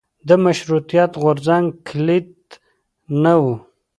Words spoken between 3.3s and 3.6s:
و.